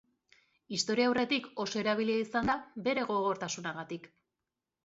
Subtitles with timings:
[0.77, 2.57] Historiaurretik oso erabilia izan da
[2.89, 4.13] bere gogortasunagatik.